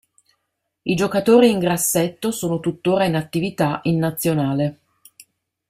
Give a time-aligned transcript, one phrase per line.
[0.81, 4.79] I giocatori in grassetto sono tuttora in attività in Nazionale.